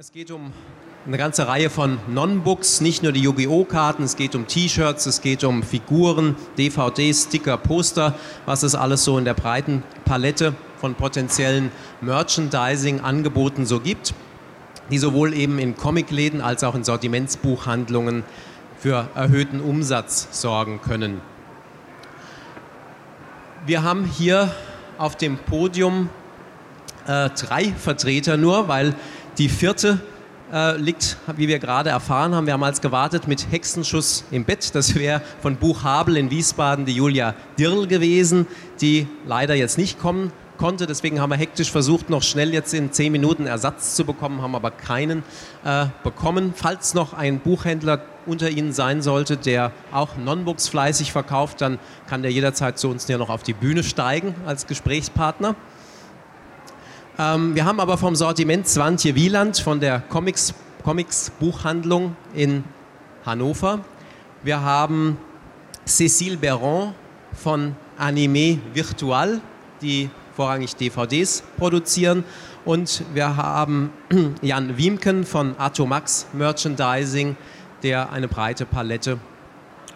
[0.00, 0.54] Es geht um
[1.06, 3.66] eine ganze Reihe von Non-Books, nicht nur die Yu-Gi-Oh!
[3.66, 8.14] Karten, es geht um T-Shirts, es geht um Figuren, DVDs, Sticker, Poster,
[8.46, 14.14] was es alles so in der breiten Palette von potenziellen Merchandising-Angeboten so gibt,
[14.90, 18.24] die sowohl eben in Comicläden als auch in Sortimentsbuchhandlungen
[18.78, 21.20] für erhöhten Umsatz sorgen können.
[23.66, 24.50] Wir haben hier
[24.96, 26.08] auf dem Podium
[27.06, 28.94] äh, drei Vertreter nur, weil
[29.40, 29.98] die vierte
[30.52, 34.74] äh, liegt, wie wir gerade erfahren haben, wir haben als gewartet mit Hexenschuss im Bett.
[34.74, 38.46] Das wäre von Buch Habel in Wiesbaden die Julia Dirl gewesen,
[38.82, 40.84] die leider jetzt nicht kommen konnte.
[40.86, 44.54] Deswegen haben wir hektisch versucht, noch schnell jetzt in zehn Minuten Ersatz zu bekommen, haben
[44.54, 45.22] aber keinen
[45.64, 46.52] äh, bekommen.
[46.54, 51.78] Falls noch ein Buchhändler unter Ihnen sein sollte, der auch Non-Books fleißig verkauft, dann
[52.10, 55.56] kann der jederzeit zu uns ja noch auf die Bühne steigen als Gesprächspartner.
[57.20, 62.64] Ähm, wir haben aber vom Sortiment Swantje Wieland von der Comics, Comics Buchhandlung in
[63.26, 63.80] Hannover.
[64.42, 65.18] Wir haben
[65.86, 66.94] Cécile Berron
[67.34, 69.42] von Anime Virtual,
[69.82, 72.24] die vorrangig DVDs produzieren.
[72.64, 73.92] Und wir haben
[74.40, 77.36] Jan Wiemken von Atomax Merchandising,
[77.82, 79.18] der eine breite Palette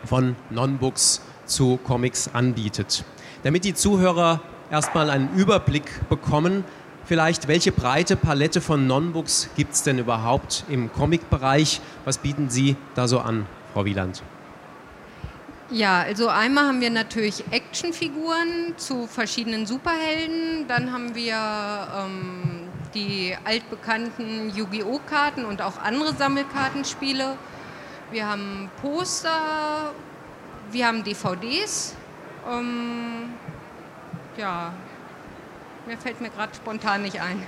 [0.04, 3.02] von Non-Books zu Comics anbietet.
[3.44, 6.64] Damit die Zuhörer erstmal einen Überblick bekommen,
[7.06, 11.80] vielleicht, welche breite Palette von Non-Books gibt es denn überhaupt im Comic-Bereich?
[12.04, 14.22] Was bieten Sie da so an, Frau Wieland?
[15.70, 20.68] Ja, also einmal haben wir natürlich Actionfiguren zu verschiedenen Superhelden.
[20.68, 25.00] Dann haben wir ähm, die altbekannten Yu-Gi-Oh!
[25.08, 27.36] Karten und auch andere Sammelkartenspiele.
[28.10, 29.92] Wir haben Poster,
[30.70, 31.96] wir haben DVDs.
[32.48, 33.30] Ähm,
[34.36, 34.74] ja,
[35.86, 37.42] Mehr fällt mir gerade spontan nicht ein.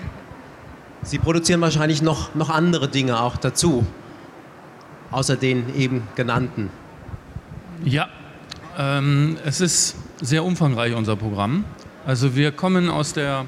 [1.03, 3.87] Sie produzieren wahrscheinlich noch, noch andere Dinge auch dazu,
[5.11, 6.69] außer den eben genannten.
[7.83, 8.09] Ja,
[8.77, 11.65] ähm, es ist sehr umfangreich, unser Programm.
[12.05, 13.47] Also wir kommen aus der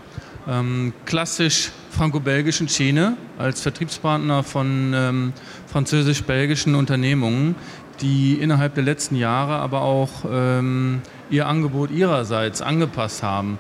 [0.49, 5.33] ähm, klassisch franco-belgischen Schiene als Vertriebspartner von ähm,
[5.67, 7.57] französisch-belgischen Unternehmungen,
[8.01, 13.59] die innerhalb der letzten Jahre aber auch ähm, ihr Angebot ihrerseits angepasst haben.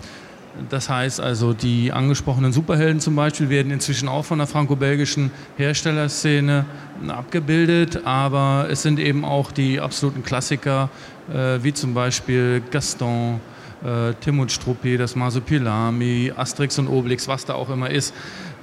[0.70, 6.64] Das heißt also, die angesprochenen Superhelden zum Beispiel werden inzwischen auch von der franco-belgischen Herstellerszene
[7.06, 10.90] abgebildet, aber es sind eben auch die absoluten Klassiker,
[11.32, 13.40] äh, wie zum Beispiel Gaston,
[13.84, 18.12] äh, Tim und Struppi, das Masupilami, Asterix und Obelix, was da auch immer ist.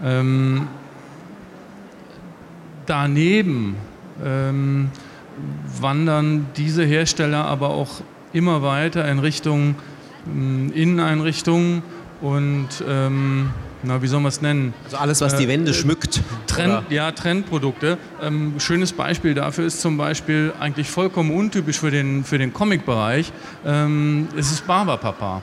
[0.04, 0.68] Ähm,
[2.86, 3.76] daneben
[4.24, 4.90] ähm,
[5.80, 8.02] wandern diese Hersteller aber auch
[8.34, 9.76] immer weiter in Richtung
[10.26, 11.84] Inneneinrichtungen
[12.22, 13.52] und ähm,
[13.84, 14.74] na, wie soll man es nennen?
[14.86, 16.22] Also alles, was die äh, Wände äh, schmückt.
[16.48, 17.98] Trend, ja, Trendprodukte.
[18.22, 23.32] Ähm, schönes Beispiel dafür ist zum Beispiel eigentlich vollkommen untypisch für den, für den Comic-Bereich.
[23.66, 25.42] Ähm, es ist Barberpapa.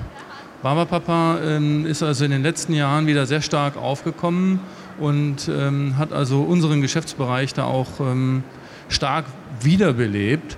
[0.62, 4.60] Barberpapa ähm, ist also in den letzten Jahren wieder sehr stark aufgekommen
[4.98, 8.44] und ähm, hat also unseren Geschäftsbereich da auch ähm,
[8.88, 9.26] stark
[9.60, 10.56] wiederbelebt,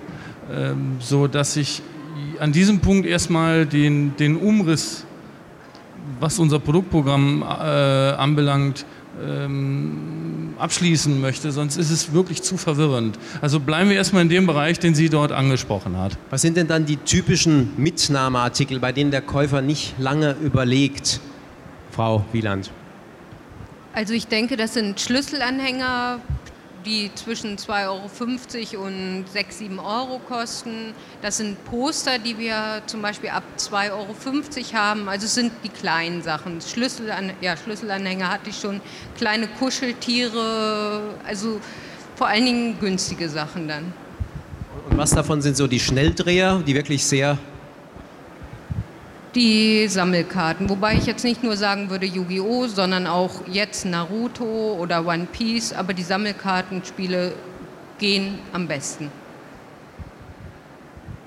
[0.51, 1.81] ähm, so dass ich
[2.39, 5.05] an diesem Punkt erstmal den, den Umriss,
[6.19, 8.85] was unser Produktprogramm äh, anbelangt,
[9.23, 13.17] ähm, abschließen möchte, sonst ist es wirklich zu verwirrend.
[13.41, 16.17] Also bleiben wir erstmal in dem Bereich, den sie dort angesprochen hat.
[16.29, 21.19] Was sind denn dann die typischen Mitnahmeartikel, bei denen der Käufer nicht lange überlegt,
[21.91, 22.71] Frau Wieland?
[23.93, 26.19] Also ich denke, das sind Schlüsselanhänger,
[26.85, 30.93] die zwischen 2,50 Euro und 6, 7 Euro kosten.
[31.21, 34.15] Das sind Poster, die wir zum Beispiel ab 2,50 Euro
[34.73, 35.09] haben.
[35.09, 36.61] Also es sind die kleinen Sachen.
[36.61, 38.81] Schlüsselan ja, Schlüsselanhänger hatte ich schon,
[39.17, 41.59] kleine Kuscheltiere, also
[42.15, 43.93] vor allen Dingen günstige Sachen dann.
[44.89, 47.37] Und was davon sind so die Schnelldreher, die wirklich sehr
[49.35, 50.69] die Sammelkarten.
[50.69, 55.73] Wobei ich jetzt nicht nur sagen würde Yu-Gi-Oh!, sondern auch jetzt Naruto oder One Piece,
[55.73, 57.33] aber die Sammelkartenspiele
[57.99, 59.11] gehen am besten.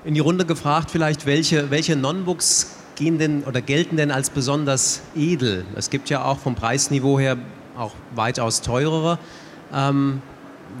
[0.03, 5.01] In die Runde gefragt vielleicht, welche, welche Non-Books gehen denn oder gelten denn als besonders
[5.15, 5.65] edel?
[5.75, 7.37] Es gibt ja auch vom Preisniveau her
[7.77, 9.19] auch weitaus teurere.
[9.73, 10.21] Ähm,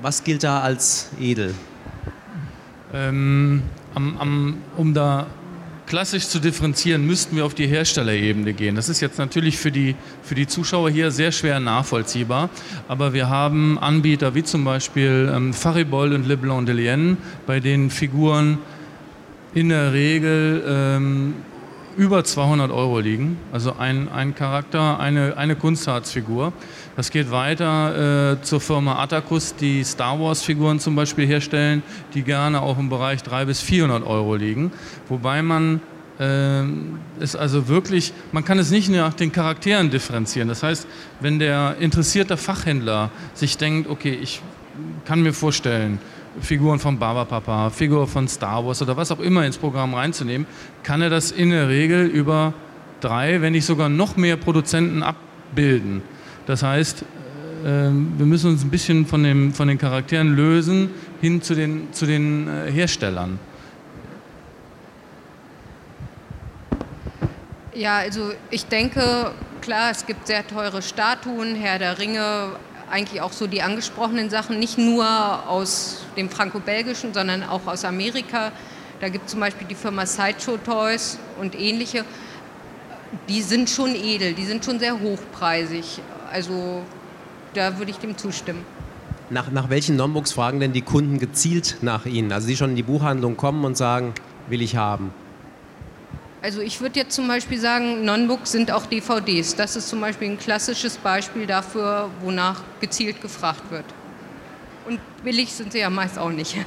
[0.01, 1.53] was gilt da als edel?
[2.93, 5.27] Ähm, am, am, um da
[5.89, 8.75] klassisch zu differenzieren, müssten wir auf die Herstellerebene gehen.
[8.75, 12.49] Das ist jetzt natürlich für die, für die Zuschauer hier sehr schwer nachvollziehbar,
[12.87, 17.59] aber wir haben Anbieter wie zum Beispiel ähm, Faribol und Le Blanc de Lienne, bei
[17.59, 18.59] denen Figuren
[19.55, 21.33] in der Regel ähm,
[21.99, 23.37] über 200 Euro liegen.
[23.51, 26.53] Also ein, ein Charakter, eine, eine Kunstharzfigur.
[26.95, 32.61] Das geht weiter äh, zur Firma Atacus, die Star Wars-Figuren zum Beispiel herstellen, die gerne
[32.61, 34.71] auch im Bereich 300 bis 400 Euro liegen.
[35.09, 35.81] Wobei man
[36.21, 36.63] äh,
[37.19, 40.47] ist also wirklich, man kann es nicht nach den Charakteren differenzieren.
[40.47, 40.87] Das heißt,
[41.19, 44.41] wenn der interessierte Fachhändler sich denkt, okay, ich
[45.03, 45.99] kann mir vorstellen,
[46.41, 50.47] Figuren von Barbapapa, Figur von Star Wars oder was auch immer ins Programm reinzunehmen,
[50.83, 52.53] kann er das in der Regel über
[53.01, 56.01] drei, wenn nicht sogar noch mehr Produzenten abbilden.
[56.45, 60.89] Das heißt, äh, wir müssen uns ein bisschen von, dem, von den Charakteren lösen
[61.21, 63.39] hin zu den, zu den äh, Herstellern.
[67.73, 69.31] Ja, also ich denke,
[69.61, 72.49] klar, es gibt sehr teure Statuen, Herr der Ringe,
[72.89, 75.05] eigentlich auch so die angesprochenen Sachen, nicht nur
[75.47, 78.51] aus dem franco-belgischen, sondern auch aus Amerika.
[78.99, 82.03] Da gibt es zum Beispiel die Firma Sideshow Toys und ähnliche.
[83.27, 86.01] Die sind schon edel, die sind schon sehr hochpreisig.
[86.31, 86.83] Also
[87.53, 88.65] da würde ich dem zustimmen.
[89.29, 92.31] Nach, nach welchen Nonbooks fragen denn die Kunden gezielt nach Ihnen?
[92.31, 94.13] Also die schon in die Buchhandlung kommen und sagen,
[94.47, 95.13] will ich haben?
[96.41, 99.55] Also ich würde jetzt zum Beispiel sagen, Nonbooks sind auch DVDs.
[99.55, 103.83] Das ist zum Beispiel ein klassisches Beispiel dafür, wonach gezielt gefragt wird.
[104.87, 106.55] Und billig sind sie ja meist auch nicht.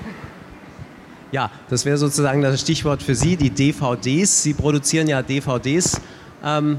[1.32, 4.42] Ja, das wäre sozusagen das Stichwort für Sie, die DVDs.
[4.42, 5.98] Sie produzieren ja DVDs
[6.44, 6.78] ähm,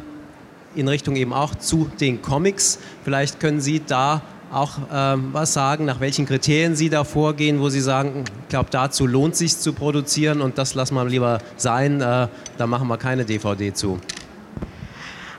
[0.76, 2.78] in Richtung eben auch zu den Comics.
[3.04, 4.22] Vielleicht können Sie da
[4.54, 8.70] auch ähm, was sagen, nach welchen Kriterien Sie da vorgehen, wo Sie sagen, ich glaube,
[8.72, 12.28] dazu lohnt sich zu produzieren und das lassen wir lieber sein, äh,
[12.58, 14.00] da machen wir keine DVD zu.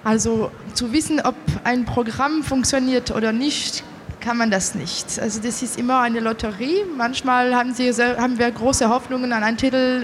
[0.02, 1.34] Also zu wissen, ob
[1.64, 3.84] ein Programm funktioniert oder nicht,
[4.20, 5.18] kann man das nicht.
[5.18, 6.84] Also das ist immer eine Lotterie.
[6.96, 10.02] Manchmal haben, sie, haben wir große Hoffnungen an einen Titel,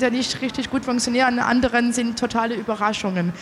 [0.00, 3.32] der nicht richtig gut funktioniert, an anderen sind totale Überraschungen.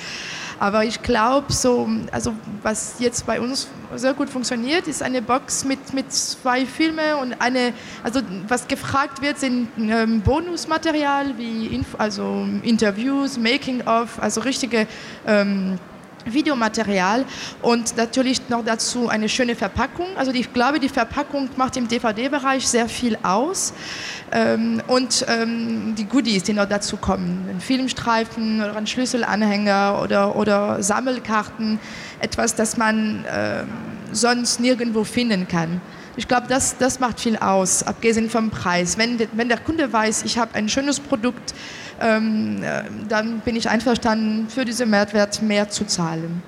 [0.60, 5.64] Aber ich glaube, so, also was jetzt bei uns sehr gut funktioniert, ist eine Box
[5.64, 7.72] mit, mit zwei Filmen und eine,
[8.02, 14.86] also was gefragt wird, sind ähm, Bonusmaterial wie Inf also Interviews, Making-of, also richtige
[15.26, 15.78] ähm,
[16.32, 17.24] Videomaterial
[17.62, 20.06] und natürlich noch dazu eine schöne Verpackung.
[20.16, 23.72] Also ich glaube, die Verpackung macht im DVD-Bereich sehr viel aus.
[24.30, 30.36] Ähm, und ähm, die Goodies, die noch dazu kommen, ein Filmstreifen oder ein Schlüsselanhänger oder,
[30.36, 31.78] oder Sammelkarten,
[32.20, 33.64] etwas, das man äh,
[34.12, 35.80] sonst nirgendwo finden kann.
[36.16, 38.98] Ich glaube, das, das macht viel aus, abgesehen vom Preis.
[38.98, 41.54] Wenn, wenn der Kunde weiß, ich habe ein schönes Produkt,
[42.00, 46.42] ähm, äh, dann bin ich einverstanden, für diesen Mehrwert mehr zu zahlen.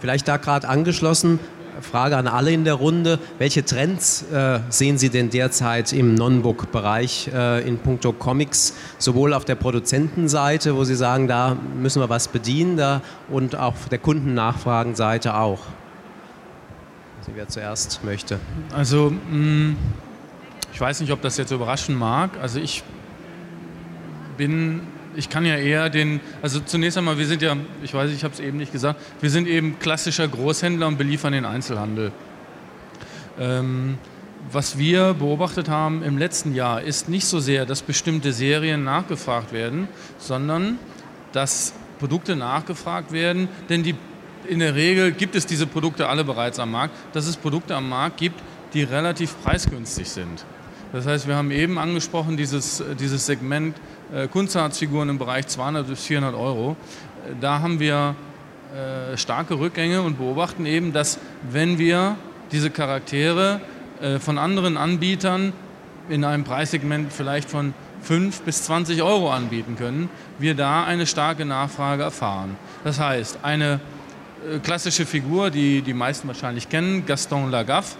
[0.00, 1.40] Vielleicht da gerade angeschlossen,
[1.80, 3.18] Frage an alle in der Runde.
[3.38, 9.44] Welche Trends äh, sehen Sie denn derzeit im Non-Book-Bereich äh, in puncto Comics, sowohl auf
[9.44, 13.98] der Produzentenseite, wo Sie sagen, da müssen wir was bedienen, da, und auch auf der
[13.98, 15.60] Kundennachfragenseite auch?
[17.20, 18.40] Also, wer zuerst möchte.
[18.74, 19.76] Also, mh, mm,
[20.72, 22.30] ich weiß nicht, ob das jetzt überraschen mag.
[22.40, 22.82] Also, ich
[24.38, 24.80] bin,
[25.14, 28.32] ich kann ja eher den, also zunächst einmal, wir sind ja, ich weiß, ich habe
[28.32, 32.12] es eben nicht gesagt, wir sind eben klassischer Großhändler und beliefern den Einzelhandel.
[33.38, 33.98] Ähm,
[34.50, 39.52] was wir beobachtet haben im letzten Jahr ist nicht so sehr, dass bestimmte Serien nachgefragt
[39.52, 40.78] werden, sondern
[41.32, 43.94] dass Produkte nachgefragt werden, denn die,
[44.48, 47.88] in der Regel gibt es diese Produkte alle bereits am Markt, dass es Produkte am
[47.88, 48.40] Markt gibt,
[48.72, 50.44] die relativ preisgünstig sind.
[50.92, 53.76] Das heißt, wir haben eben angesprochen, dieses, dieses Segment
[54.12, 56.76] äh, Kunstharzfiguren im Bereich 200 bis 400 Euro.
[57.26, 58.14] Äh, da haben wir
[58.74, 61.18] äh, starke Rückgänge und beobachten eben, dass
[61.50, 62.16] wenn wir
[62.52, 63.60] diese Charaktere
[64.00, 65.52] äh, von anderen Anbietern
[66.08, 71.44] in einem Preissegment vielleicht von 5 bis 20 Euro anbieten können, wir da eine starke
[71.44, 72.56] Nachfrage erfahren.
[72.84, 73.80] Das heißt, eine
[74.46, 77.96] äh, klassische Figur, die die meisten wahrscheinlich kennen, Gaston Lagaffe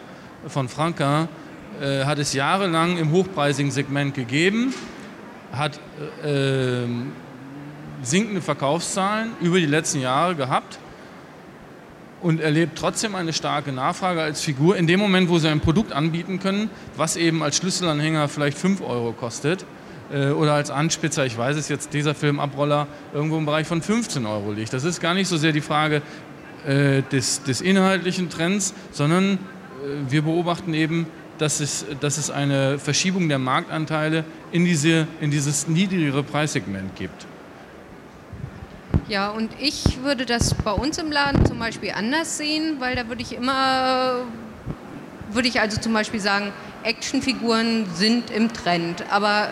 [0.47, 1.29] von Franquin,
[1.81, 4.75] äh, hat es jahrelang im hochpreisigen Segment gegeben
[5.53, 5.81] hat
[6.25, 6.87] äh,
[8.03, 10.79] sinkende Verkaufszahlen über die letzten Jahre gehabt
[12.21, 14.77] und erlebt trotzdem eine starke Nachfrage als Figur.
[14.77, 18.81] In dem Moment, wo sie ein Produkt anbieten können, was eben als Schlüsselanhänger vielleicht 5
[18.83, 19.65] Euro kostet
[20.13, 24.27] äh, oder als Anspitzer, ich weiß es jetzt, dieser Filmabroller irgendwo im Bereich von 15
[24.27, 24.73] Euro liegt.
[24.73, 26.03] Das ist gar nicht so sehr die Frage
[26.67, 29.39] äh, des, des inhaltlichen Trends, sondern äh,
[30.09, 31.07] wir beobachten eben,
[31.39, 37.27] dass es, dass es eine Verschiebung der Marktanteile in, diese, in dieses niedrigere Preissegment gibt.
[39.09, 43.09] Ja, und ich würde das bei uns im Laden zum Beispiel anders sehen, weil da
[43.09, 44.27] würde ich immer,
[45.31, 46.53] würde ich also zum Beispiel sagen,
[46.83, 49.49] Actionfiguren sind im Trend, aber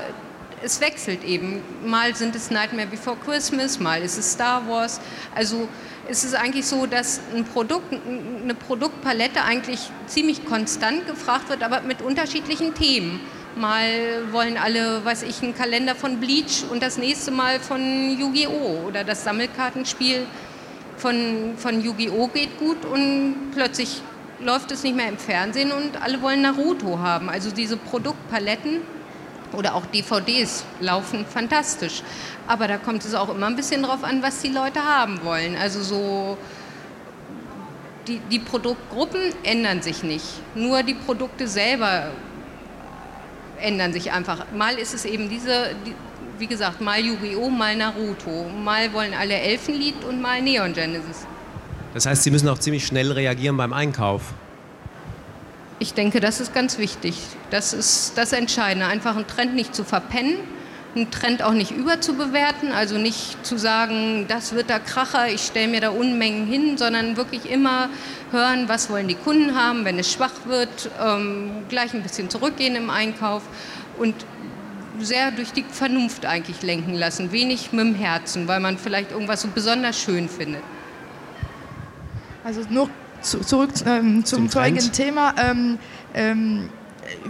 [0.66, 1.62] es wechselt eben.
[1.84, 5.00] Mal sind es Nightmare Before Christmas, mal ist es Star Wars.
[5.34, 5.68] Also
[6.08, 11.80] es ist eigentlich so, dass ein Produkt, eine Produktpalette eigentlich ziemlich konstant gefragt wird, aber
[11.80, 13.20] mit unterschiedlichen Themen.
[13.56, 17.80] Mal wollen alle, weiß ich, einen Kalender von Bleach und das nächste Mal von
[18.18, 18.86] Yu-Gi-Oh!
[18.86, 20.26] oder das Sammelkartenspiel
[20.98, 22.28] von, von Yu-Gi-Oh!
[22.28, 24.02] geht gut und plötzlich
[24.40, 27.30] läuft es nicht mehr im Fernsehen und alle wollen Naruto haben.
[27.30, 28.82] Also diese Produktpaletten
[29.56, 32.02] oder auch DVDs laufen fantastisch.
[32.46, 35.56] Aber da kommt es auch immer ein bisschen drauf an, was die Leute haben wollen.
[35.56, 36.38] Also so
[38.06, 40.26] die, die Produktgruppen ändern sich nicht.
[40.54, 42.10] Nur die Produkte selber
[43.60, 44.46] ändern sich einfach.
[44.52, 45.94] Mal ist es eben diese, die,
[46.38, 48.48] wie gesagt, mal Yu-Gi-Oh!, mal Naruto.
[48.62, 51.26] Mal wollen alle Elfenlied und mal Neon Genesis.
[51.94, 54.34] Das heißt, Sie müssen auch ziemlich schnell reagieren beim Einkauf.
[55.78, 57.18] Ich denke, das ist ganz wichtig.
[57.50, 58.86] Das ist das Entscheidende.
[58.86, 60.38] Einfach einen Trend nicht zu verpennen,
[60.94, 65.68] einen Trend auch nicht überzubewerten, also nicht zu sagen, das wird der Kracher, ich stelle
[65.68, 67.90] mir da Unmengen hin, sondern wirklich immer
[68.30, 72.74] hören, was wollen die Kunden haben, wenn es schwach wird, ähm, gleich ein bisschen zurückgehen
[72.74, 73.42] im Einkauf
[73.98, 74.14] und
[74.98, 79.42] sehr durch die Vernunft eigentlich lenken lassen, wenig mit dem Herzen, weil man vielleicht irgendwas
[79.42, 80.62] so besonders schön findet.
[82.42, 82.88] Also nur
[83.26, 85.34] zu, zurück ähm, zum, zum vorigen Thema.
[85.38, 85.78] Ähm,
[86.14, 86.68] ähm,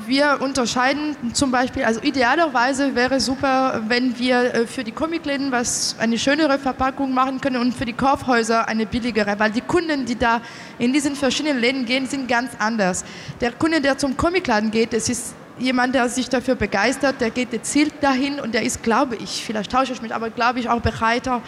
[0.07, 5.97] wir unterscheiden zum Beispiel, also idealerweise wäre super, wenn wir äh, für die Comicläden was
[5.99, 10.17] eine schönere Verpackung machen können und für die Kaufhäuser eine billigere, weil die Kunden, die
[10.17, 10.41] da
[10.79, 13.05] in diesen verschiedenen Läden gehen, sind ganz anders.
[13.41, 17.51] Der Kunde, der zum Comicladen geht, das ist jemand, der sich dafür begeistert, der geht
[17.51, 20.81] gezielt dahin und der ist, glaube ich, vielleicht tausche ich mich, aber glaube ich auch
[20.81, 21.43] bereiter,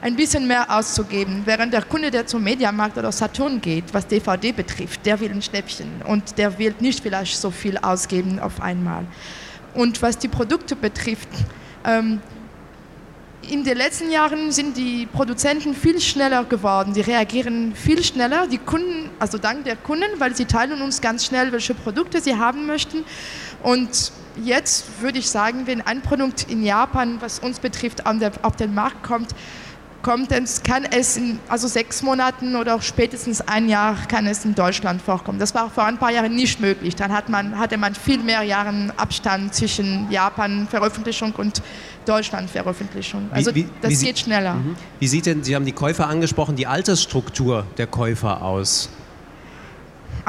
[0.00, 1.42] ein bisschen mehr auszugeben.
[1.44, 5.42] Während der Kunde, der zum Mediamarkt oder Saturn geht, was DVD betrifft, der will ein
[5.42, 9.06] Schnäppchen und der will nicht vielleicht so viel ausgeben auf einmal.
[9.74, 11.28] Und was die Produkte betrifft,
[11.84, 12.20] ähm,
[13.50, 16.92] in den letzten Jahren sind die Produzenten viel schneller geworden.
[16.92, 18.46] Die reagieren viel schneller.
[18.46, 22.36] Die Kunden, also dank der Kunden, weil sie teilen uns ganz schnell, welche Produkte sie
[22.36, 23.04] haben möchten.
[23.62, 24.12] Und
[24.44, 29.02] jetzt würde ich sagen, wenn ein Produkt in Japan, was uns betrifft, auf den Markt
[29.02, 29.34] kommt,
[30.02, 34.44] kommt, dann kann es in also sechs Monaten oder auch spätestens ein Jahr kann es
[34.44, 35.38] in Deutschland vorkommen.
[35.38, 36.96] Das war vor ein paar Jahren nicht möglich.
[36.96, 41.62] Dann hat man, hatte man viel mehr Jahren Abstand zwischen Japan-Veröffentlichung und
[42.06, 43.28] Deutschland-Veröffentlichung.
[43.30, 44.54] Also wie, wie, das wie geht schneller.
[44.54, 44.76] Mhm.
[44.98, 48.88] Wie sieht denn, Sie haben die Käufer angesprochen, die Altersstruktur der Käufer aus?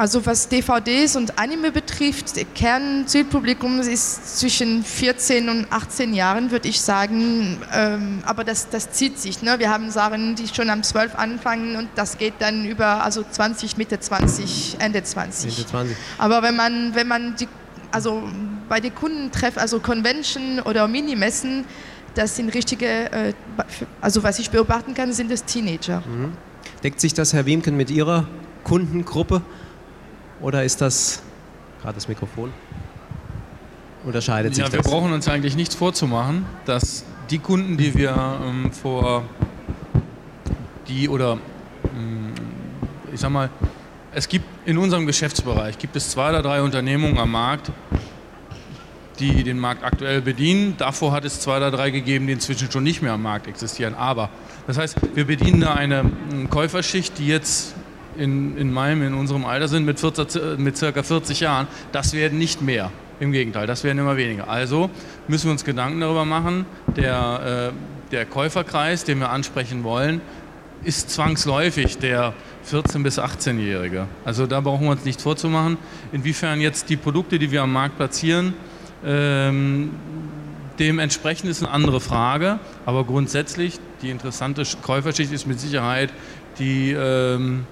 [0.00, 6.80] Also was DVDs und Anime betrifft, Kernzielpublikum ist zwischen 14 und 18 Jahren, würde ich
[6.80, 7.58] sagen.
[7.70, 9.42] Ähm, aber das, das zieht sich.
[9.42, 9.58] Ne?
[9.58, 13.76] Wir haben Sachen, die schon am 12 anfangen und das geht dann über also 20,
[13.76, 15.58] Mitte 20, Ende 20.
[15.58, 15.96] Mitte 20.
[16.16, 17.46] Aber wenn man, wenn man die,
[17.90, 18.22] also
[18.70, 21.66] bei den Kunden trefft, also Convention oder Minimessen,
[22.14, 23.34] das sind richtige, äh,
[24.00, 26.02] also was ich beobachten kann, sind das Teenager.
[26.06, 26.32] Mhm.
[26.82, 28.26] Deckt sich das, Herr Wiemken, mit Ihrer
[28.64, 29.42] Kundengruppe?
[30.40, 31.22] Oder ist das
[31.82, 32.52] gerade das Mikrofon?
[34.04, 34.78] Unterscheidet sich ja, das?
[34.78, 39.24] Ja, wir brauchen uns eigentlich nichts vorzumachen, dass die Kunden, die wir ähm, vor
[40.88, 41.38] die oder
[41.84, 42.32] ähm,
[43.12, 43.50] ich sag mal,
[44.12, 47.70] es gibt in unserem Geschäftsbereich gibt es zwei oder drei Unternehmungen am Markt,
[49.20, 50.74] die den Markt aktuell bedienen.
[50.78, 53.94] Davor hat es zwei oder drei gegeben, die inzwischen schon nicht mehr am Markt existieren.
[53.94, 54.30] Aber
[54.66, 57.74] das heißt, wir bedienen da eine ähm, Käuferschicht, die jetzt
[58.16, 62.38] in, in meinem, in unserem Alter sind mit, 40, mit circa 40 Jahren, das werden
[62.38, 62.90] nicht mehr.
[63.20, 64.48] Im Gegenteil, das werden immer weniger.
[64.48, 64.88] Also
[65.28, 66.64] müssen wir uns Gedanken darüber machen,
[66.96, 70.22] der, äh, der Käuferkreis, den wir ansprechen wollen,
[70.84, 72.32] ist zwangsläufig der
[72.70, 74.06] 14- bis 18-Jährige.
[74.24, 75.76] Also da brauchen wir uns nichts vorzumachen.
[76.12, 78.54] Inwiefern jetzt die Produkte, die wir am Markt platzieren,
[79.04, 79.90] ähm,
[80.78, 82.58] dementsprechend ist eine andere Frage.
[82.86, 86.10] Aber grundsätzlich, die interessante Käuferschicht ist mit Sicherheit
[86.58, 87.66] die ähm,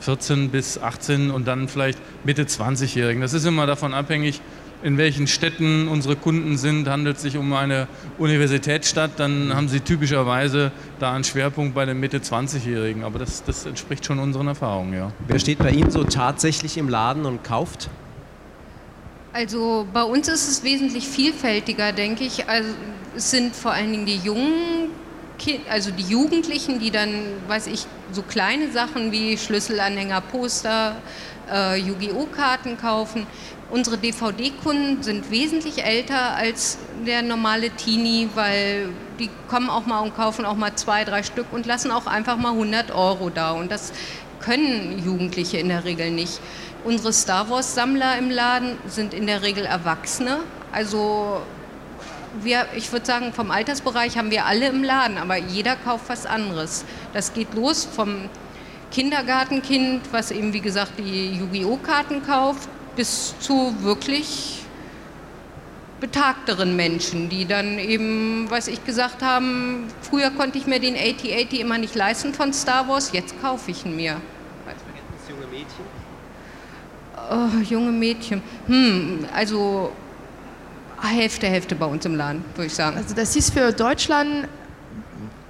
[0.00, 3.20] 14 bis 18 und dann vielleicht Mitte 20-Jährigen.
[3.20, 4.40] Das ist immer davon abhängig,
[4.82, 6.88] in welchen Städten unsere Kunden sind.
[6.88, 7.88] Handelt es sich um eine
[8.18, 13.04] Universitätsstadt, dann haben sie typischerweise da einen Schwerpunkt bei den Mitte 20-Jährigen.
[13.04, 15.12] Aber das, das entspricht schon unseren Erfahrungen, ja.
[15.26, 17.90] Wer steht bei Ihnen so tatsächlich im Laden und kauft?
[19.32, 22.48] Also bei uns ist es wesentlich vielfältiger, denke ich.
[22.48, 22.70] Also
[23.16, 24.87] es sind vor allen Dingen die jungen
[25.70, 30.96] also die Jugendlichen, die dann, weiß ich, so kleine Sachen wie Schlüsselanhänger, Poster,
[31.50, 32.26] äh, Yu-Gi-Oh!
[32.26, 33.26] Karten kaufen.
[33.70, 40.16] Unsere DVD-Kunden sind wesentlich älter als der normale Teenie, weil die kommen auch mal und
[40.16, 43.52] kaufen auch mal zwei, drei Stück und lassen auch einfach mal 100 Euro da.
[43.52, 43.92] Und das
[44.40, 46.40] können Jugendliche in der Regel nicht.
[46.84, 50.38] Unsere Star Wars-Sammler im Laden sind in der Regel Erwachsene,
[50.72, 51.42] also
[52.42, 56.26] wir, ich würde sagen, vom Altersbereich haben wir alle im Laden, aber jeder kauft was
[56.26, 56.84] anderes.
[57.12, 58.28] Das geht los vom
[58.90, 61.78] Kindergartenkind, was eben wie gesagt die Yu-Gi-Oh!
[61.78, 64.62] Karten kauft, bis zu wirklich
[66.00, 71.60] betagteren Menschen, die dann eben, was ich gesagt haben, früher konnte ich mir den 8080
[71.60, 74.20] immer nicht leisten von Star Wars, jetzt kaufe ich ihn mir.
[75.28, 75.98] junge Mädchen?
[77.30, 78.42] Oh, junge Mädchen.
[78.66, 79.92] Hm, also
[81.06, 82.96] Hälfte, Hälfte bei uns im Laden, würde ich sagen.
[82.96, 84.48] Also das ist für Deutschland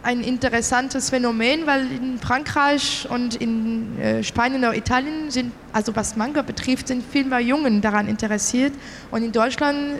[0.02, 6.16] ein interessantes Phänomen, weil in Frankreich und in äh, Spanien oder Italien sind, also was
[6.16, 8.72] Manga betrifft, sind viel mehr Jungen daran interessiert
[9.10, 9.98] und in Deutschland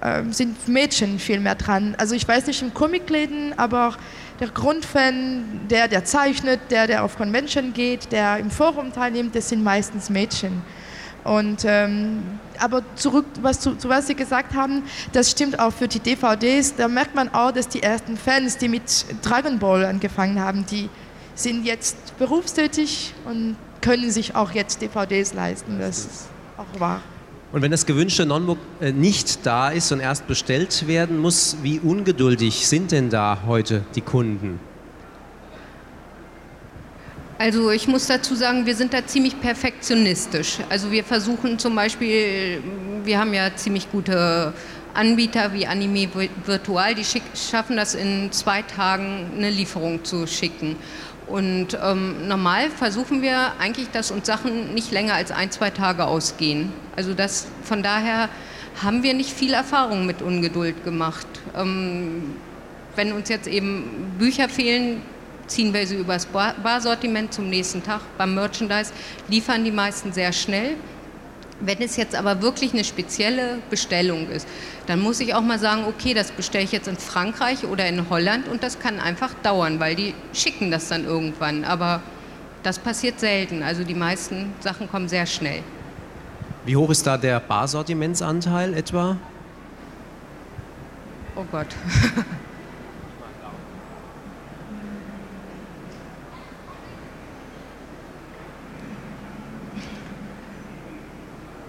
[0.00, 1.94] äh, sind Mädchen viel mehr dran.
[1.98, 3.96] Also ich weiß nicht in Comicläden, aber
[4.40, 9.48] der Grundfan, der, der zeichnet, der, der auf Convention geht, der im Forum teilnimmt, das
[9.48, 10.62] sind meistens Mädchen.
[11.26, 12.22] Und, ähm,
[12.60, 16.76] aber zurück, was, zu, zu, was Sie gesagt haben, das stimmt auch für die DVDs.
[16.76, 20.88] Da merkt man auch, dass die ersten Fans, die mit Dragon Ball angefangen haben, die
[21.34, 25.78] sind jetzt berufstätig und können sich auch jetzt DVDs leisten.
[25.80, 27.02] Das ist auch wahr.
[27.52, 31.80] Und wenn das gewünschte Nonbook äh, nicht da ist und erst bestellt werden muss, wie
[31.80, 34.60] ungeduldig sind denn da heute die Kunden?
[37.38, 40.58] Also ich muss dazu sagen, wir sind da ziemlich perfektionistisch.
[40.70, 42.62] Also wir versuchen zum Beispiel,
[43.04, 44.54] wir haben ja ziemlich gute
[44.94, 46.08] Anbieter wie Anime
[46.46, 50.76] Virtual, die schaffen das in zwei Tagen eine Lieferung zu schicken.
[51.26, 56.06] Und ähm, normal versuchen wir eigentlich, dass uns Sachen nicht länger als ein, zwei Tage
[56.06, 56.72] ausgehen.
[56.94, 58.30] Also das, von daher
[58.82, 61.26] haben wir nicht viel Erfahrung mit Ungeduld gemacht.
[61.54, 62.36] Ähm,
[62.94, 65.02] wenn uns jetzt eben Bücher fehlen,
[65.46, 68.00] ziehen wir sie übers Barsortiment zum nächsten Tag.
[68.18, 68.92] Beim Merchandise
[69.28, 70.76] liefern die meisten sehr schnell.
[71.60, 74.46] Wenn es jetzt aber wirklich eine spezielle Bestellung ist,
[74.86, 78.10] dann muss ich auch mal sagen, okay, das bestelle ich jetzt in Frankreich oder in
[78.10, 81.64] Holland und das kann einfach dauern, weil die schicken das dann irgendwann.
[81.64, 82.02] Aber
[82.62, 83.62] das passiert selten.
[83.62, 85.62] Also die meisten Sachen kommen sehr schnell.
[86.66, 89.16] Wie hoch ist da der Barsortimentsanteil etwa?
[91.36, 91.68] Oh Gott.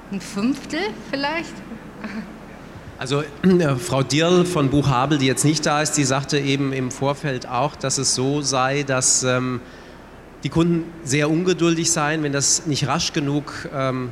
[0.09, 0.79] Ein Fünftel
[1.11, 1.53] vielleicht?
[2.97, 6.91] Also äh, Frau Dirl von Buchhabel, die jetzt nicht da ist, die sagte eben im
[6.91, 9.59] Vorfeld auch, dass es so sei, dass ähm,
[10.43, 14.09] die Kunden sehr ungeduldig seien, wenn das nicht rasch genug ähm,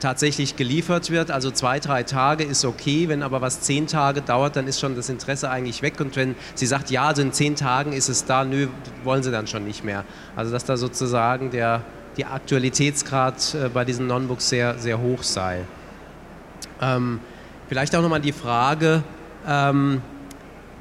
[0.00, 1.30] tatsächlich geliefert wird.
[1.30, 4.96] Also zwei, drei Tage ist okay, wenn aber was zehn Tage dauert, dann ist schon
[4.96, 6.00] das Interesse eigentlich weg.
[6.00, 8.66] Und wenn sie sagt, ja, also in zehn Tagen ist es da, nö,
[9.04, 10.04] wollen sie dann schon nicht mehr.
[10.34, 11.82] Also dass da sozusagen der
[12.16, 15.64] der Aktualitätsgrad äh, bei diesen Non-Books sehr, sehr hoch sei.
[16.80, 17.20] Ähm,
[17.68, 19.02] vielleicht auch nochmal die Frage,
[19.46, 20.02] ähm,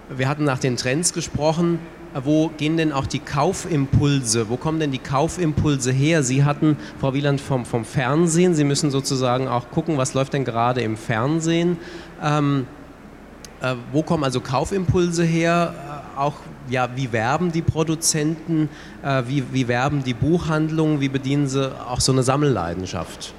[0.10, 1.80] wir hatten nach den Trends gesprochen,
[2.24, 6.24] wo gehen denn auch die Kaufimpulse, wo kommen denn die Kaufimpulse her?
[6.24, 10.46] Sie hatten, Frau Wieland, vom, vom Fernsehen, Sie müssen sozusagen auch gucken, was läuft denn
[10.46, 11.78] gerade im Fernsehen.
[12.24, 12.68] Ähm,
[13.62, 15.74] äh, wo kommen also Kaufimpulse her?
[16.16, 16.36] Auch
[16.70, 18.70] ja, wie werben die Produzenten,
[19.04, 23.34] äh, wie, wie werben die Buchhandlungen, wie bedienen sie auch so eine Sammelleidenschaft?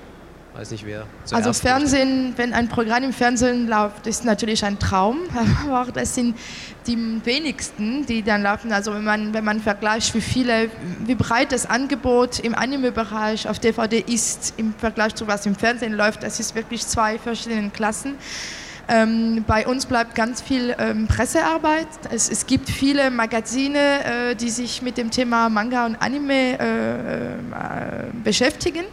[0.57, 5.19] Weiß nicht, wer Also Fernsehen, wenn ein Programm im Fernsehen läuft, ist natürlich ein Traum,
[5.71, 6.35] aber das sind
[6.87, 8.73] die wenigsten, die dann laufen.
[8.73, 10.71] Also wenn man, wenn man vergleicht, wie viele,
[11.05, 15.93] wie breit das Angebot im Anime-Bereich auf DVD ist im Vergleich zu was im Fernsehen
[15.93, 18.15] läuft, das ist wirklich zwei verschiedene Klassen.
[18.89, 21.89] Ähm, bei uns bleibt ganz viel ähm, Pressearbeit.
[22.11, 23.79] Es, es, gibt viele Magazine,
[24.31, 27.39] äh, die sich mit dem Thema Manga und Anime äh, äh,
[28.23, 28.85] beschäftigen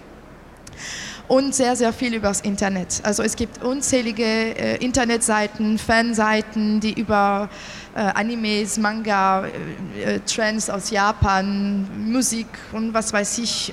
[1.27, 3.01] und sehr, sehr viel übers Internet.
[3.03, 7.47] Also es gibt unzählige äh, Internetseiten, Fanseiten, die über
[7.95, 13.71] äh, Animes, Manga, äh, Trends aus Japan, Musik und was weiß ich,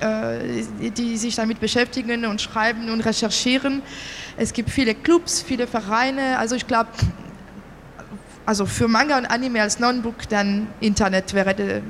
[0.97, 3.81] die sich damit beschäftigen und schreiben und recherchieren.
[4.41, 6.39] Es gibt viele Clubs, viele Vereine.
[6.39, 6.89] Also ich glaube,
[8.47, 11.83] also für Manga und Anime als Non-Book dann Internet wäre die,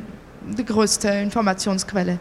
[0.56, 2.18] die größte Informationsquelle.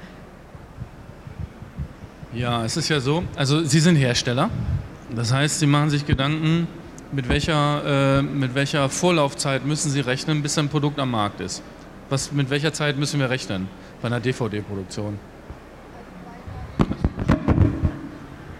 [2.31, 4.51] Ja, es ist ja so, also Sie sind Hersteller.
[5.15, 6.67] Das heißt, Sie machen sich Gedanken,
[7.11, 11.63] mit welcher, äh, mit welcher Vorlaufzeit müssen Sie rechnen, bis ein Produkt am Markt ist.
[12.11, 13.67] Was, mit welcher Zeit müssen wir rechnen
[13.99, 15.17] bei einer DVD-Produktion?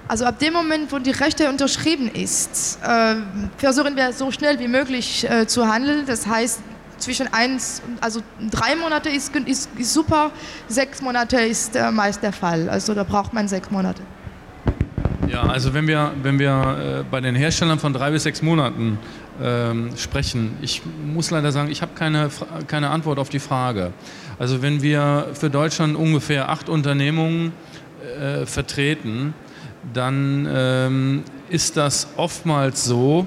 [0.10, 3.18] Also ab dem Moment, wo die Rechte unterschrieben ist, äh,
[3.58, 6.06] versuchen wir so schnell wie möglich äh, zu handeln.
[6.08, 6.62] Das heißt,
[6.98, 10.32] zwischen eins, also drei Monate ist, ist, ist super,
[10.68, 12.70] sechs Monate ist äh, meist der Fall.
[12.70, 14.02] Also da braucht man sechs Monate.
[15.28, 18.98] Ja, also wenn wir, wenn wir bei den Herstellern von drei bis sechs Monaten
[19.40, 22.32] ähm, sprechen, ich muss leider sagen, ich habe keine,
[22.66, 23.94] keine Antwort auf die Frage.
[24.40, 27.54] Also wenn wir für Deutschland ungefähr acht Unternehmungen
[28.20, 29.36] äh, vertreten,
[29.94, 33.26] dann ähm, ist das oftmals so,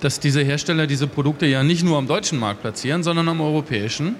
[0.00, 4.16] dass diese Hersteller diese Produkte ja nicht nur am deutschen Markt platzieren, sondern am europäischen.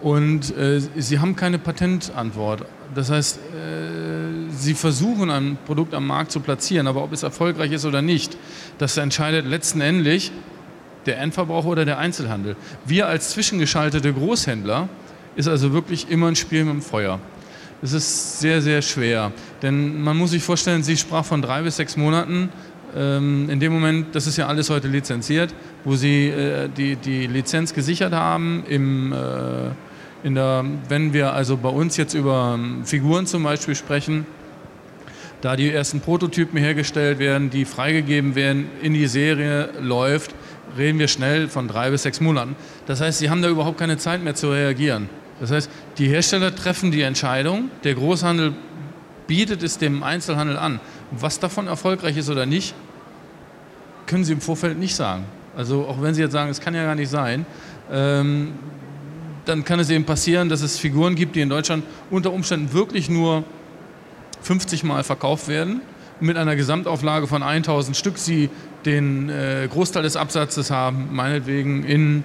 [0.00, 2.64] Und äh, sie haben keine Patentantwort.
[2.94, 7.72] Das heißt, äh, sie versuchen ein Produkt am Markt zu platzieren, aber ob es erfolgreich
[7.72, 8.36] ist oder nicht,
[8.78, 10.32] das entscheidet letztendlich
[11.06, 12.56] der Endverbraucher oder der Einzelhandel.
[12.84, 14.88] Wir als zwischengeschaltete Großhändler
[15.36, 17.20] ist also wirklich immer ein Spiel mit dem Feuer.
[17.84, 19.30] Es ist sehr, sehr schwer.
[19.60, 22.48] Denn man muss sich vorstellen, sie sprach von drei bis sechs Monaten.
[22.96, 27.26] Ähm, in dem Moment, das ist ja alles heute lizenziert, wo sie äh, die, die
[27.26, 29.16] Lizenz gesichert haben im äh,
[30.24, 34.26] der, wenn wir also bei uns jetzt über ähm, Figuren zum Beispiel sprechen,
[35.42, 40.34] da die ersten Prototypen hergestellt werden, die freigegeben werden, in die Serie läuft,
[40.78, 42.56] reden wir schnell von drei bis sechs Monaten.
[42.86, 45.10] Das heißt, sie haben da überhaupt keine Zeit mehr zu reagieren.
[45.40, 48.54] Das heißt, die Hersteller treffen die Entscheidung, der Großhandel
[49.26, 50.80] bietet es dem Einzelhandel an.
[51.10, 52.74] Was davon erfolgreich ist oder nicht,
[54.06, 55.24] können sie im Vorfeld nicht sagen.
[55.56, 57.46] Also auch wenn sie jetzt sagen, es kann ja gar nicht sein,
[57.90, 58.52] ähm,
[59.44, 63.08] dann kann es eben passieren, dass es Figuren gibt, die in Deutschland unter Umständen wirklich
[63.08, 63.44] nur
[64.42, 65.80] 50 Mal verkauft werden.
[66.20, 68.48] Mit einer Gesamtauflage von 1000 Stück sie
[68.86, 72.24] den äh, Großteil des Absatzes haben, meinetwegen in,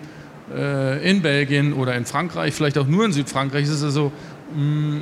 [0.55, 3.63] äh, in Belgien oder in Frankreich, vielleicht auch nur in Südfrankreich.
[3.63, 4.11] Es ist also
[4.55, 5.01] mh, mm,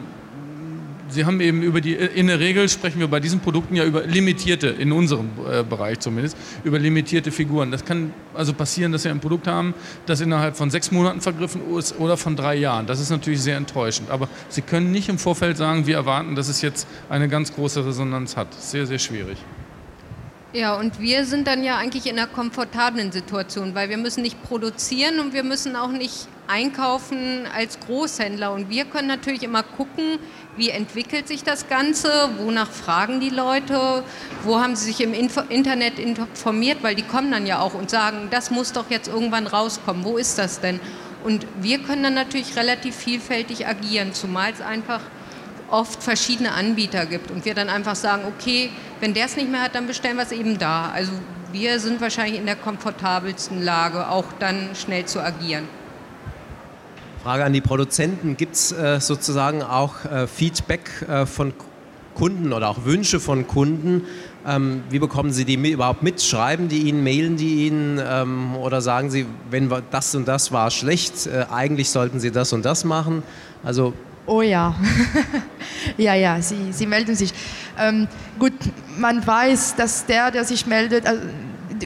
[1.09, 4.05] Sie haben eben über die, in der Regel sprechen wir bei diesen Produkten ja über
[4.05, 7.71] limitierte, in unserem äh, Bereich zumindest, über limitierte Figuren.
[7.71, 9.73] Das kann also passieren, dass Sie ein Produkt haben,
[10.05, 12.87] das innerhalb von sechs Monaten vergriffen ist oder von drei Jahren.
[12.87, 14.09] Das ist natürlich sehr enttäuschend.
[14.09, 17.85] Aber Sie können nicht im Vorfeld sagen, wir erwarten, dass es jetzt eine ganz große
[17.85, 18.53] Resonanz hat.
[18.53, 19.37] Sehr, sehr schwierig.
[20.57, 24.41] Ja, und wir sind dann ja eigentlich in einer komfortablen Situation, weil wir müssen nicht
[24.41, 28.51] produzieren und wir müssen auch nicht einkaufen als Großhändler.
[28.51, 30.17] Und wir können natürlich immer gucken,
[30.55, 34.03] wie entwickelt sich das Ganze, wonach fragen die Leute,
[34.45, 37.91] wo haben sie sich im Info Internet informiert, weil die kommen dann ja auch und
[37.91, 40.79] sagen, das muss doch jetzt irgendwann rauskommen, wo ist das denn?
[41.23, 45.01] Und wir können dann natürlich relativ vielfältig agieren, zumal es einfach
[45.69, 49.61] oft verschiedene Anbieter gibt und wir dann einfach sagen, okay, wenn der es nicht mehr
[49.61, 50.89] hat, dann bestellen wir es eben da.
[50.89, 51.11] Also
[51.51, 55.65] wir sind wahrscheinlich in der komfortabelsten Lage, auch dann schnell zu agieren.
[57.23, 58.37] Frage an die Produzenten.
[58.37, 61.53] Gibt es äh, sozusagen auch äh, Feedback äh, von
[62.15, 64.03] Kunden oder auch Wünsche von Kunden?
[64.45, 66.21] Ähm, wie bekommen Sie die überhaupt mit?
[66.21, 70.71] Schreiben die Ihnen, mailen die Ihnen ähm, oder sagen Sie, wenn das und das war
[70.71, 73.23] schlecht, äh, eigentlich sollten Sie das und das machen?
[73.63, 73.93] Also
[74.27, 74.75] Oh ja,
[75.97, 77.33] ja, ja, sie, sie melden sich.
[77.79, 78.51] Ähm, gut,
[78.97, 81.21] man weiß, dass der, der sich meldet, also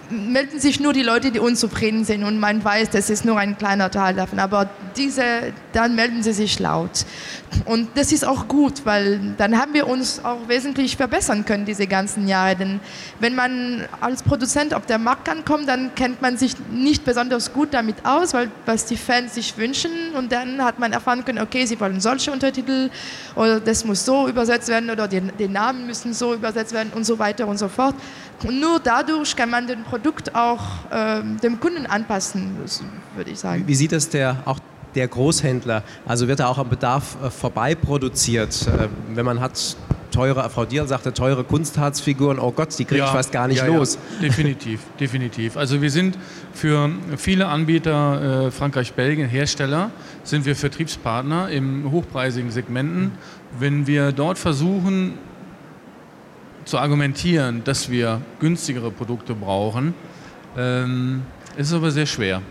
[0.10, 3.60] melden sich nur die Leute, die unzufrieden sind und man weiß, das ist nur ein
[3.60, 4.40] kleiner Teil davon.
[4.40, 7.06] Aber diese, dann melden sie sich laut.
[7.66, 11.88] Und das ist auch gut, weil dann haben wir uns auch wesentlich verbessern können diese
[11.88, 12.56] ganzen Jahre.
[12.56, 12.80] Denn
[13.20, 17.74] wenn man als Produzent auf der Markt ankommt, dann kennt man sich nicht besonders gut
[17.74, 19.92] damit aus, weil was die Fans sich wünschen.
[20.18, 22.90] Und dann hat man erfahren können, okay, sie wollen solche Untertitel
[23.36, 27.04] oder das muss so übersetzt werden oder die, die Namen müssen so übersetzt werden und
[27.04, 27.96] so weiter und so fort.
[28.44, 32.58] Und nur dadurch kann man den Produkt auch äh, dem Kunden anpassen,
[33.16, 33.64] würde ich sagen.
[33.68, 34.60] Wie sieht das der, auch
[34.96, 35.84] der Großhändler?
[36.06, 38.68] Also wird da auch am Bedarf äh, vorbei produziert?
[38.68, 39.78] Äh, wenn man hat
[40.12, 43.60] teure, Frau Diel sagte, teure Kunstharzfiguren, oh Gott, die kriege ja, ich fast gar nicht
[43.60, 43.98] ja, los.
[44.16, 45.58] Ja, definitiv, definitiv.
[45.58, 46.18] Also wir sind
[46.54, 49.92] für viele Anbieter, äh, Frankreich, Belgien, Hersteller,
[50.24, 53.14] sind wir Vertriebspartner im hochpreisigen Segmenten.
[53.58, 55.18] Wenn wir dort versuchen,
[56.66, 59.94] zu argumentieren, dass wir günstigere Produkte brauchen,
[60.58, 61.24] ähm,
[61.58, 62.42] ist aber sehr schwer.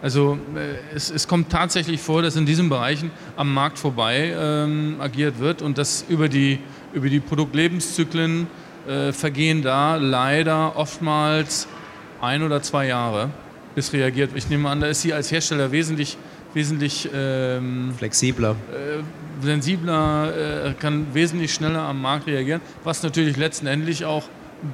[0.00, 4.96] Also äh, es, es, kommt tatsächlich vor, dass in diesen Bereichen am Markt vorbei ähm,
[5.00, 6.60] agiert wird und dass über die,
[6.92, 8.46] über die Produktlebenszyklen
[8.86, 11.66] äh, vergehen da leider oftmals
[12.20, 13.30] ein oder zwei Jahre,
[13.74, 14.30] bis reagiert.
[14.34, 16.16] Ich nehme an, da ist sie als Hersteller wesentlich
[16.54, 24.04] wesentlich ähm, flexibler, äh, sensibler, äh, kann wesentlich schneller am Markt reagieren, was natürlich letztendlich
[24.04, 24.24] auch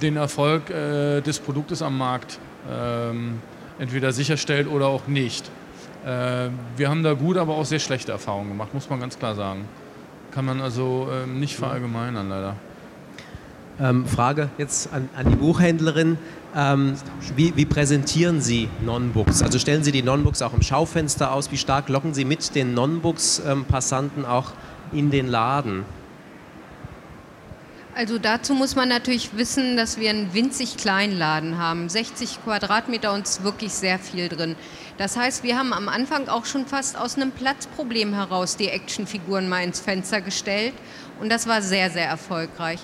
[0.00, 2.38] den Erfolg äh, des Produktes am Markt
[2.70, 3.40] ähm,
[3.78, 5.50] entweder sicherstellt oder auch nicht.
[6.04, 9.34] Äh, wir haben da gut, aber auch sehr schlechte Erfahrungen gemacht, muss man ganz klar
[9.34, 9.66] sagen.
[10.32, 12.56] Kann man also ähm, nicht verallgemeinern, leider.
[13.80, 16.18] Ähm, Frage jetzt an, an die Buchhändlerin.
[16.56, 16.94] Ähm,
[17.34, 19.42] wie, wie, präsentieren Sie Non-Books?
[19.42, 21.50] Also stellen Sie die Non-Books auch im Schaufenster aus?
[21.50, 24.52] Wie stark locken Sie mit den Non-Books-Passanten ähm, auch
[24.92, 25.84] in den Laden?
[27.96, 31.88] Also dazu muss man natürlich wissen, dass wir einen winzig kleinen Laden haben.
[31.88, 34.56] 60 Quadratmeter und wirklich sehr viel drin.
[34.98, 39.48] Das heißt, wir haben am Anfang auch schon fast aus einem Platzproblem heraus die Actionfiguren
[39.48, 40.74] mal ins Fenster gestellt.
[41.20, 42.80] Und das war sehr, sehr erfolgreich.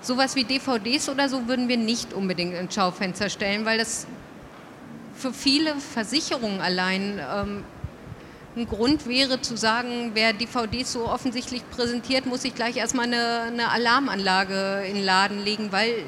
[0.00, 4.06] Sowas wie DVDs oder so würden wir nicht unbedingt ins Schaufenster stellen, weil das
[5.14, 7.64] für viele Versicherungen allein ähm,
[8.56, 13.42] ein Grund wäre zu sagen, wer DVDs so offensichtlich präsentiert, muss sich gleich erstmal eine,
[13.46, 16.04] eine Alarmanlage in den Laden legen, weil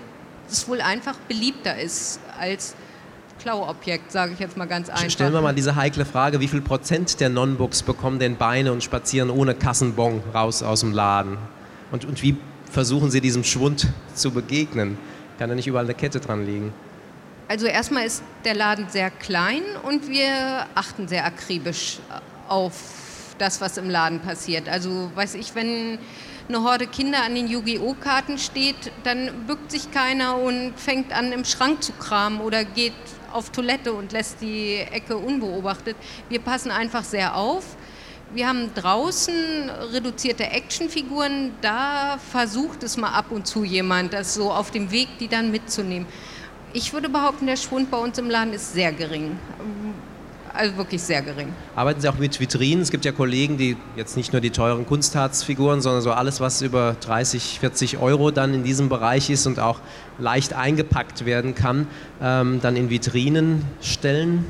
[0.50, 2.74] es wohl einfach beliebter ist als
[3.40, 5.10] Klauobjekt, sage ich jetzt mal ganz einfach.
[5.10, 8.84] Stellen wir mal diese heikle Frage, wie viel Prozent der Non-Books bekommen denn Beine und
[8.84, 11.38] spazieren ohne Kassenbon raus aus dem Laden?
[11.92, 12.36] Und, und wie
[12.70, 14.98] versuchen Sie diesem Schwund zu begegnen?
[15.38, 16.72] Kann da nicht überall eine Kette dran liegen?
[17.48, 21.98] Also erstmal ist der Laden sehr klein und wir achten sehr akribisch
[22.48, 24.68] auf das, was im Laden passiert.
[24.68, 25.98] Also weiß ich, wenn
[26.48, 27.94] eine Horde Kinder an den Yu-Gi-Oh!
[27.94, 32.92] Karten steht, dann bückt sich keiner und fängt an im Schrank zu kramen oder geht
[33.32, 35.96] auf Toilette und lässt die Ecke unbeobachtet.
[36.28, 37.76] Wir passen einfach sehr auf.
[38.32, 44.50] Wir haben draußen reduzierte Actionfiguren, da versucht es mal ab und zu jemand, das so
[44.50, 46.06] auf dem Weg, die dann mitzunehmen.
[46.72, 49.38] Ich würde behaupten, der Schwund bei uns im Laden ist sehr gering.
[50.54, 51.52] Also wirklich sehr gering.
[51.74, 52.80] Arbeiten Sie auch mit Vitrinen?
[52.80, 56.62] Es gibt ja Kollegen, die jetzt nicht nur die teuren Kunstharzfiguren, sondern so alles, was
[56.62, 59.80] über 30, 40 Euro dann in diesem Bereich ist und auch
[60.20, 61.88] leicht eingepackt werden kann,
[62.22, 64.46] ähm, dann in Vitrinen stellen?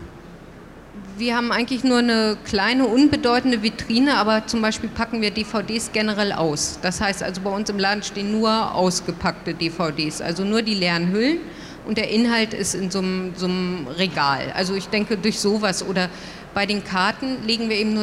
[1.17, 6.33] Wir haben eigentlich nur eine kleine, unbedeutende Vitrine, aber zum Beispiel packen wir DVDs generell
[6.33, 6.79] aus.
[6.83, 11.13] Das heißt also, bei uns im Laden stehen nur ausgepackte DVDs, also nur die leeren
[11.13, 11.39] Hüllen
[11.87, 14.53] und der Inhalt ist in so einem, so einem Regal.
[14.55, 16.09] Also ich denke, durch sowas oder
[16.55, 18.03] bei den Karten legen wir eben nur